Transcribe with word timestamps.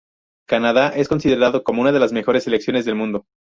Canadá 0.49 0.87
es 0.95 1.07
considerado 1.07 1.63
como 1.63 1.81
una 1.83 1.91
de 1.91 1.99
las 1.99 2.11
mejores 2.11 2.45
selecciones 2.45 2.85
del 2.85 2.95
mundo. 2.95 3.27